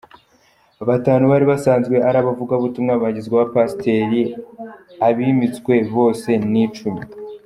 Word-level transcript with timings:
Batanu 0.87 1.23
bari 1.31 1.45
basanzwe 1.51 1.95
ari 2.07 2.17
abavugabutumwa 2.21 2.93
bagizwe 3.03 3.33
Abapasiteri, 3.35 4.21
abimiswe 5.07 5.73
bose 5.77 5.91
bose 5.95 6.29
ni 6.51 6.61
icumi. 6.65 7.01